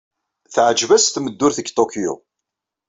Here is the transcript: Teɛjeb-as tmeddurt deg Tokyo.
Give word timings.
Teɛjeb-as 0.53 1.05
tmeddurt 1.07 1.57
deg 1.59 1.67
Tokyo. 1.77 2.13